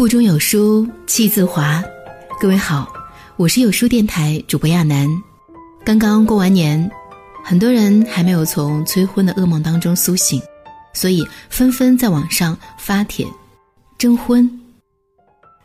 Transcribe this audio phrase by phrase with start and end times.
[0.00, 1.84] 腹中有书气自华，
[2.40, 2.90] 各位好，
[3.36, 5.06] 我是有书电台主播亚楠。
[5.84, 6.90] 刚刚过完年，
[7.44, 10.40] 很多人还没有从催婚的噩梦当中苏醒，
[10.94, 13.26] 所以纷纷在网上发帖
[13.98, 14.50] 征婚。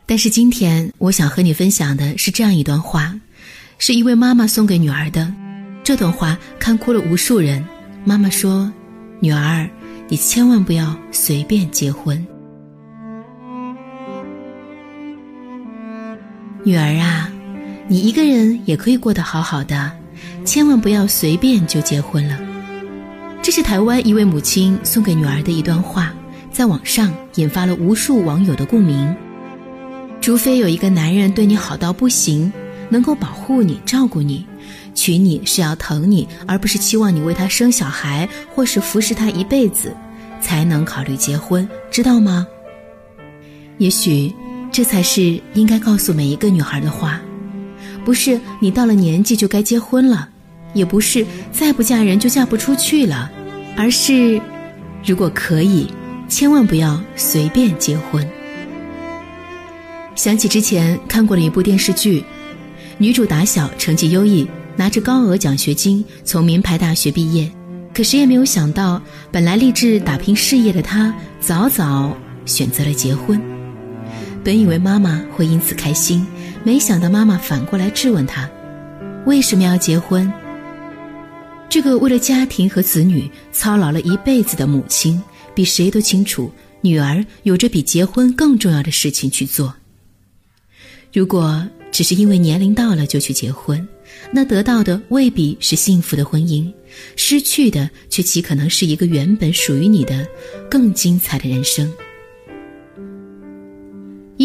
[0.04, 3.18] 但是今天我想和你分享的是这样一段话，
[3.78, 5.32] 是一位妈妈送给女儿的。
[5.82, 7.66] 这段话看哭了无数人。
[8.04, 8.70] 妈妈说
[9.18, 9.66] ：“女儿，
[10.10, 12.22] 你千万不要随便结婚。”
[16.66, 17.30] 女儿啊，
[17.86, 19.92] 你一个人也可以过得好好的，
[20.44, 22.36] 千万不要随便就结婚了。
[23.40, 26.12] 这是台湾一位母亲送给女儿的一段话，
[26.50, 29.14] 在网上引发了无数网友的共鸣。
[30.20, 32.52] 除非有一个男人对你好到不行，
[32.88, 34.44] 能够保护你、照顾你，
[34.92, 39.96] 娶你是要疼你，而不是期望你为他生小孩或是服侍他一辈子，
[40.40, 42.44] 才能考虑结婚，知道吗？
[43.78, 44.34] 也许。
[44.76, 47.18] 这才是应该告诉每一个女孩的话，
[48.04, 50.28] 不是你到了年纪就该结婚了，
[50.74, 53.30] 也不是再不嫁人就嫁不出去了，
[53.74, 54.38] 而是，
[55.02, 55.86] 如果可以，
[56.28, 58.28] 千万不要随便结婚。
[60.14, 62.22] 想起之前看过了一部电视剧，
[62.98, 67.50] 女主打小成绩优异，拿着高额奖学金从名牌大学毕业，
[67.94, 69.00] 可谁也没有想到，
[69.32, 73.55] 本来立志打拼事业的她，早早选择了结婚。
[74.46, 76.24] 本以为妈妈会因此开心，
[76.62, 78.48] 没想到妈妈反过来质问他
[79.26, 80.32] ：“为什么要结婚？”
[81.68, 85.20] 这个为了家庭和子女操劳了一辈子的母亲，
[85.52, 86.48] 比谁都清楚，
[86.80, 89.74] 女儿有着比结婚更重要的事情去做。
[91.12, 93.84] 如果只是因为年龄到了就去结婚，
[94.30, 96.72] 那得到的未必是幸福的婚姻，
[97.16, 100.24] 失去的却极可能是一个原本属于你的
[100.70, 101.92] 更精彩的人生。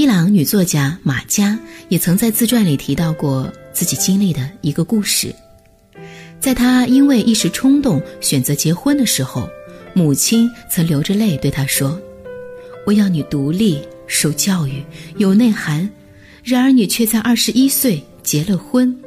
[0.02, 5.32] 伊朗女作家马佳也曾在自传里提到过自己经历的一个故事，
[6.40, 9.48] 在她因为一时冲动选择结婚的时候，
[9.94, 12.02] 母亲曾流着泪对她说
[12.84, 14.84] ：“我要你独立、受教育、
[15.18, 15.88] 有内涵。”
[16.44, 19.00] 然而你却在二十一岁结了婚。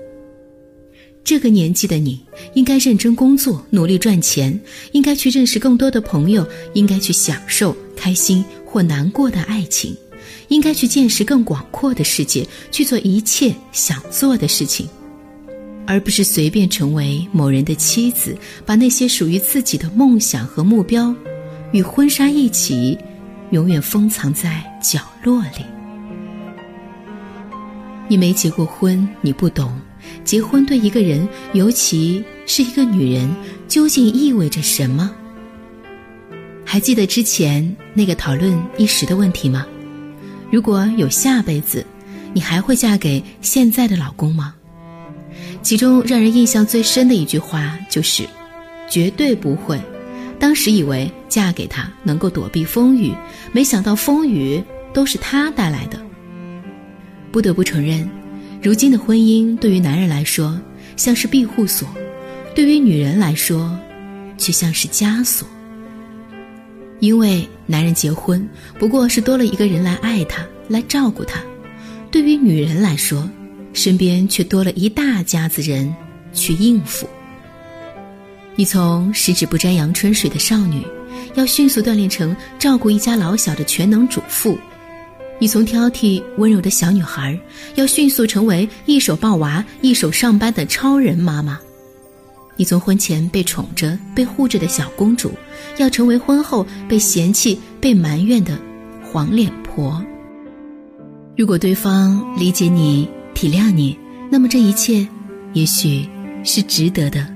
[1.25, 4.57] 这个年纪的你应该认真工作，努力赚钱，
[4.93, 9.93] 应该去认识更多的朋友，应该去享受开心或难过的爱情。
[10.49, 14.89] 应该去见识更广阔的世界，去做一切想做的事情，
[15.87, 21.15] 而不是随便成为某人的妻子，把那些属于自己的梦想和目标，
[21.73, 22.99] 与婚纱一起，
[23.51, 25.65] 永远封藏在角落里。
[28.07, 29.81] 你没结过婚，你不懂，
[30.25, 33.35] 结婚对一个人，尤其是一个女人，
[33.67, 35.11] 究竟意味着什么？
[36.67, 39.67] 还记得之前那个讨论一时的问题吗？
[40.51, 41.85] 如果有下辈子，
[42.33, 44.55] 你还会嫁给现在的老公吗？
[45.63, 48.25] 其中让人印象最深的一句话就是
[48.89, 49.81] ：“绝对不会。”
[50.39, 53.15] 当时以为嫁给他能够躲避风雨，
[53.53, 54.63] 没想到风雨
[54.93, 55.99] 都是他带来的。
[57.33, 58.09] 不得不承认，
[58.63, 60.61] 如今的婚姻对于男人来说
[60.97, 61.89] 像是庇护所，
[62.55, 63.77] 对于女人来说，
[64.37, 65.49] 却像是枷锁。
[67.01, 71.41] 因为男人结婚不过是多了一个人来爱他、来照顾他，
[72.11, 73.29] 对于女人来说，
[73.73, 75.95] 身边却多了一大家子人
[76.33, 77.09] 去应付。
[78.57, 80.81] 你从十指不沾阳春水的少女，
[81.35, 84.57] 要迅速锻炼成照顾一家老小的全能主妇；
[85.41, 87.39] 你从挑剔温柔的小女孩，
[87.75, 91.59] 要迅速成为一手抱娃、一手上班的超人妈妈。
[92.57, 95.33] 你从婚前被宠着、被护着的小公主，
[95.79, 98.59] 要成为婚后被嫌弃、被埋怨的
[99.03, 100.01] 黄脸婆。
[101.37, 103.99] 如果对方理解你、体谅你，
[104.31, 105.07] 那么这一切
[105.53, 106.09] 也许
[106.45, 107.27] 是值得的；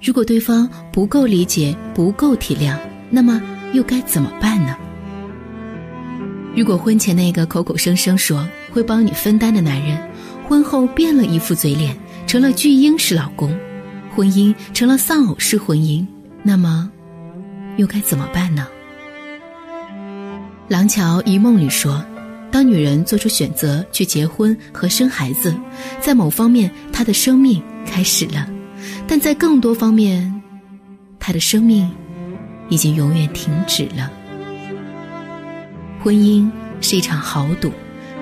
[0.00, 2.78] 如果对方不够理解、不够体谅，
[3.10, 4.76] 那么又该怎么办呢？
[6.56, 9.98] 如果婚前那个口口声声说会帮你分担的男人，
[10.48, 11.96] 婚后变了一副嘴脸，
[12.28, 13.52] 成了巨婴式老公。
[14.18, 16.04] 婚姻成了丧偶式婚姻，
[16.42, 16.90] 那么
[17.76, 18.66] 又该怎么办呢？
[20.66, 22.04] 《廊桥遗梦》里说，
[22.50, 25.54] 当女人做出选择去结婚和生孩子，
[26.00, 28.44] 在某方面她的生命开始了，
[29.06, 30.42] 但在更多方面，
[31.20, 31.88] 她的生命
[32.68, 34.10] 已经永远停止了。
[36.02, 36.50] 婚姻
[36.80, 37.70] 是一场豪赌，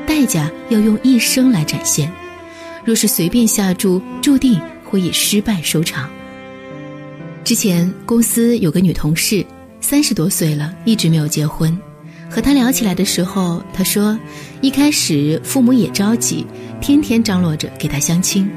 [0.06, 2.12] 代价要用一生来展现，
[2.84, 4.60] 若是随便下注，注定。
[4.88, 6.08] 会以失败收场。
[7.44, 9.44] 之前公司有个女同事，
[9.80, 11.76] 三十多岁了，一直没有结婚。
[12.28, 14.18] 和他聊起来的时候，他说，
[14.60, 16.44] 一开始父母也着急，
[16.80, 18.50] 天天张罗着给她相亲，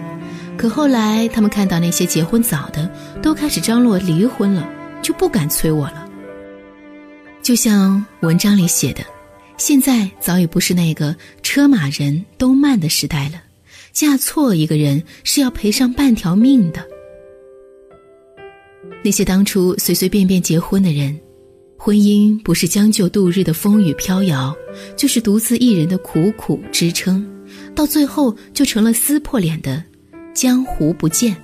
[0.58, 2.90] 可后来他们看到那些结婚早的
[3.22, 4.68] 都开始张罗离婚了，
[5.04, 6.10] 就不敢催我了。
[7.44, 9.04] 就像文章里写的，
[9.58, 13.40] 现在早已不是那个车马人都慢的时代了，
[14.00, 16.82] 嫁错一个人是要赔上半条命的。
[19.04, 21.20] 那些当初随随便便结婚的人，
[21.78, 24.56] 婚姻不是将就度日的风雨飘摇，
[24.96, 27.30] 就是独自一人的苦苦支撑，
[27.76, 29.84] 到最后就成了撕破脸的
[30.34, 31.36] 江湖不见。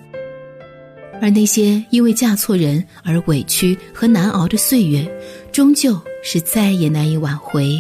[1.21, 5.05] 而那些因为嫁错人而委屈和难熬的岁月，
[5.51, 7.77] 终究是再也难以挽回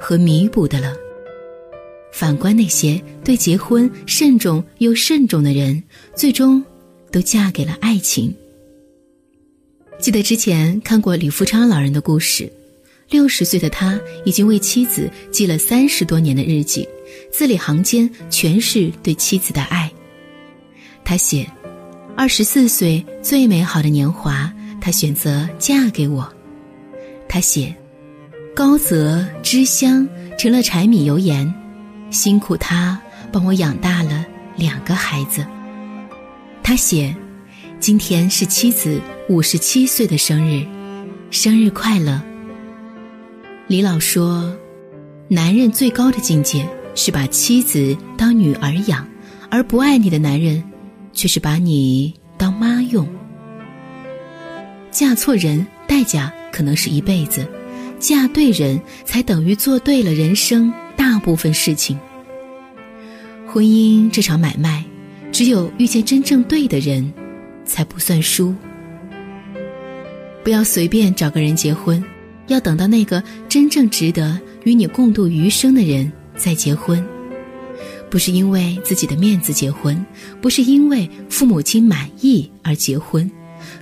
[0.00, 0.96] 和弥补的了。
[2.12, 5.82] 反观那些对结婚慎重又慎重的人，
[6.14, 6.62] 最终
[7.10, 8.32] 都嫁给了爱情。
[9.98, 12.52] 记得之前看过李富昌老人的故事，
[13.08, 16.88] 六十岁的他已经为妻子记了三十多年的日记，
[17.32, 19.90] 字里行间全是对妻子的爱。
[21.04, 21.48] 他写
[22.16, 26.30] ：“二十四岁最美好的年华，他选择嫁给我。”
[27.28, 27.74] 他写
[28.54, 31.52] ：“高泽之香成了柴米油盐，
[32.12, 33.00] 辛苦他
[33.32, 34.24] 帮我养大了
[34.54, 35.44] 两个孩子。”
[36.62, 37.12] 他写。
[37.80, 40.64] 今天是妻子五十七岁的生日，
[41.32, 42.22] 生日快乐。
[43.66, 44.56] 李老说，
[45.26, 46.64] 男人最高的境界
[46.94, 49.04] 是把妻子当女儿养，
[49.50, 50.62] 而不爱你的男人，
[51.12, 53.04] 却是把你当妈用。
[54.92, 57.42] 嫁错人，代价可能是一辈子；
[57.98, 60.72] 嫁对人，才等于做对了人生
[61.12, 61.98] 大部分事情。
[63.46, 64.82] 婚姻这场买卖，
[65.30, 67.12] 只有遇见真正对的人。
[67.64, 68.54] 才不算输。
[70.42, 72.02] 不要随便找个人结婚，
[72.48, 77.02] 要等到那个真正值得与你共度余生的人再结婚。
[78.10, 80.04] 不是因为自己的面子结婚，
[80.40, 83.30] 不是因为父母亲满意而结婚，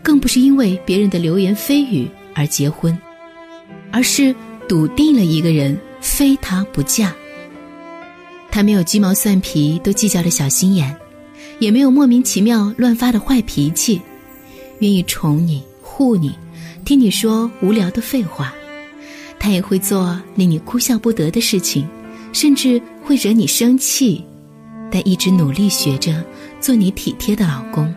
[0.03, 2.97] 更不是因为别人的流言蜚语而结婚，
[3.91, 4.32] 而是
[4.69, 7.12] 笃定了一个人非他不嫁。
[8.50, 10.94] 他没有鸡毛蒜皮都计较的小心眼。
[11.58, 14.00] 也没有莫名其妙乱发的坏脾气，
[14.79, 16.35] 愿意宠你护你，
[16.87, 18.50] 听你说无聊的废话，
[19.38, 21.87] 他也会做令你哭笑不得的事情，
[22.32, 24.25] 甚至会惹你生气，
[24.91, 26.25] 但一直努力学着
[26.61, 27.94] 做你体贴的老公，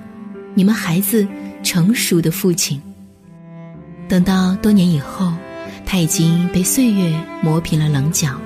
[0.53, 1.25] 你们孩子
[1.63, 2.81] 成熟的父亲。
[4.09, 5.31] 等到多年以后，
[5.85, 8.37] 他已经被岁月磨平了棱角，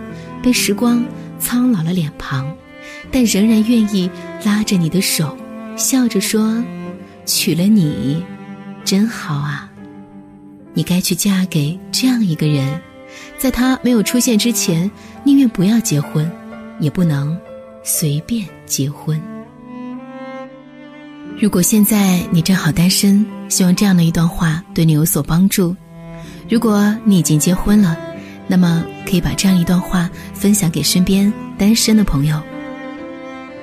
[0.44, 1.03] 被时光
[1.39, 2.51] 苍老了脸庞。
[3.12, 4.10] 但仍然愿意
[4.44, 5.38] 拉着你的手，
[5.75, 6.63] 笑着说
[7.25, 8.24] ：“娶了你，
[8.84, 9.69] 真好啊！
[10.74, 12.80] 你该去嫁给这样一个人，
[13.38, 14.89] 在他没有出现之前，
[15.24, 16.30] 宁愿不要结婚，
[16.80, 17.38] 也不能
[17.84, 19.19] 随便结婚。
[21.39, 25.75] 如果现在你正好单身，希望这样的一段话对你有所帮助。
[26.50, 27.98] 如果你已经结婚了，
[28.48, 32.42] 那么可以把这样一段话分享给身边单身的朋友。”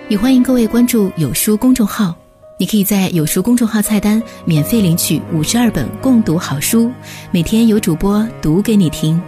[0.09, 2.15] 也欢迎各位关注有书公众号，
[2.59, 6.93] 你可以在有书公众号菜单免费领取五十二本共读好书，
[7.31, 9.21] 每天有主播读给你听。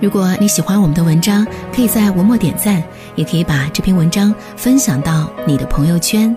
[0.00, 2.82] 如果你喜欢我们的文章，可以在文末点赞，
[3.16, 6.34] 也可以把这篇文章分享到你的朋友圈。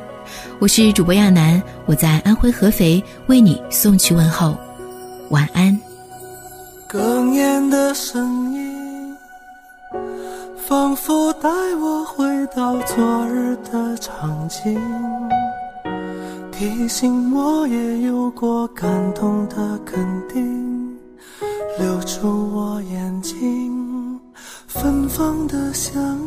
[0.58, 4.58] 我是主播亚楠，我在安徽合肥为你送去问候，
[5.30, 5.87] 晚安。
[6.90, 9.16] 哽咽的声音。
[10.56, 14.78] 仿佛带我回到昨日的场景，
[16.52, 20.98] 提醒我也有过感动的肯定，
[21.80, 24.20] 留住我眼睛
[24.68, 26.20] 芬芳的香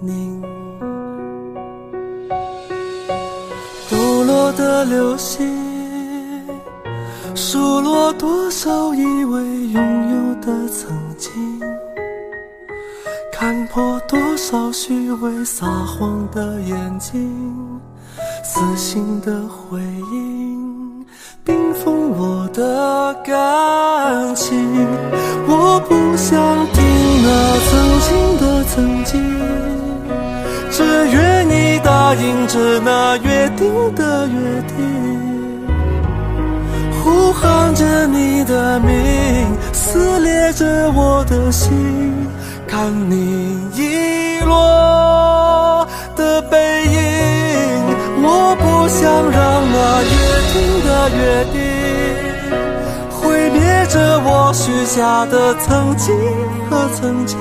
[0.00, 0.42] 凝。
[3.90, 5.46] 抖落的流星，
[7.40, 9.80] 数落多少以为拥
[10.10, 11.30] 有的曾经。
[13.30, 17.80] 看破多少虚伪撒谎的眼睛，
[18.42, 19.80] 死心的回
[20.12, 21.06] 应，
[21.44, 24.58] 冰封我的感情。
[25.46, 26.36] 我不想
[26.72, 26.82] 听
[27.22, 27.28] 那
[27.70, 29.14] 曾经的曾经，
[30.72, 35.37] 只愿你答应着那约定的约定，
[37.40, 42.26] 喊着你的名，撕裂着我的心。
[42.66, 46.98] 看你遗落的背影，
[48.22, 49.40] 我不想让
[49.72, 50.16] 那约
[50.52, 50.54] 定
[50.84, 51.20] 的约
[51.52, 51.56] 定
[53.10, 54.38] 毁灭着我。
[54.48, 56.14] 我许下的曾经
[56.70, 57.38] 和曾经。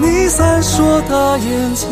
[0.00, 1.88] 你闪烁的眼睛，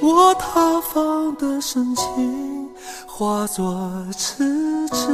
[0.00, 2.63] 我塌方的深情，
[3.06, 5.08] 化作痴痴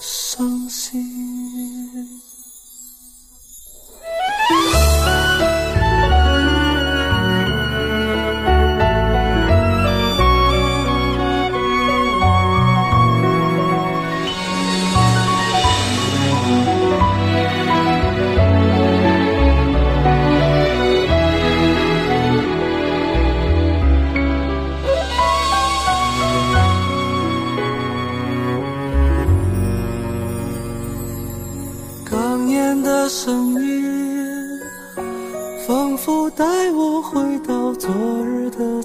[0.00, 1.31] 伤心。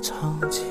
[0.08, 0.64] 场景，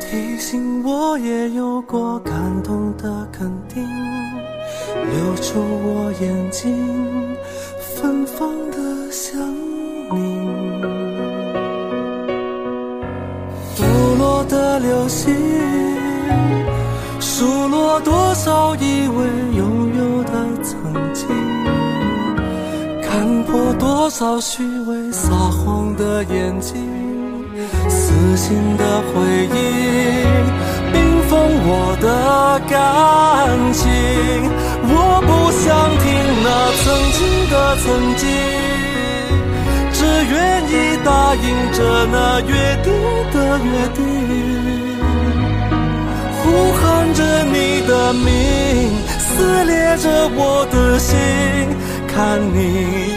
[0.00, 3.86] 提醒我也有过感动的肯定，
[4.96, 7.36] 留住我眼睛
[7.78, 9.40] 芬芳的香
[10.10, 10.50] 凝。
[13.76, 15.32] 堕落的流星，
[17.20, 19.24] 数落多少以为
[19.56, 20.32] 拥有的
[20.64, 21.28] 曾经，
[23.00, 27.21] 看破多少虚伪撒谎的眼睛，
[27.88, 29.12] 撕心的回
[29.46, 29.56] 忆，
[30.92, 31.32] 冰封
[31.64, 32.06] 我的
[32.68, 32.74] 感
[33.72, 33.82] 情。
[34.84, 35.66] 我不想
[36.02, 36.04] 听
[36.42, 36.46] 那
[36.82, 37.84] 曾经的曾
[38.16, 38.22] 经。
[39.94, 40.34] 只愿
[40.66, 40.72] 意
[41.04, 41.78] 答应着
[42.10, 42.50] 那约
[42.82, 42.92] 定
[43.32, 44.00] 的约定，
[46.42, 46.80] 呼喊
[47.14, 48.26] 着你的名，
[49.18, 51.16] 撕裂着我的心，
[52.08, 53.14] 看你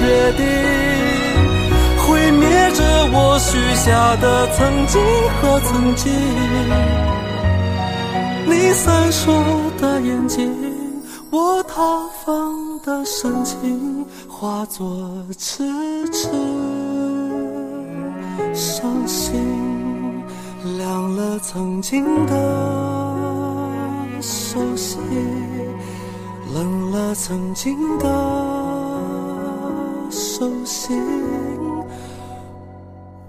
[0.00, 0.42] 约定，
[1.98, 2.80] 毁灭着
[3.12, 5.00] 我许下的曾经
[5.40, 6.12] 和曾经。
[8.44, 9.20] 你闪烁
[9.80, 10.52] 的眼睛，
[11.30, 11.74] 我塌
[12.24, 14.86] 方的深情，化作
[15.38, 15.64] 痴
[16.10, 16.28] 痴
[18.52, 20.24] 伤心，
[20.78, 22.32] 凉了曾经的
[24.20, 24.98] 熟悉，
[26.54, 28.08] 冷了曾经的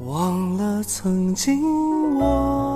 [0.05, 2.73] 忘了曾经我。